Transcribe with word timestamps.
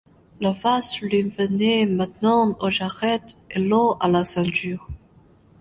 La 0.39 0.51
vase 0.53 0.99
lui 1.01 1.21
venait 1.21 1.85
maintenant 1.85 2.57
aux 2.59 2.71
jarrets 2.71 3.21
et 3.51 3.59
l’eau 3.63 3.97
à 3.99 4.07
la 4.07 4.23
ceinture. 4.23 4.87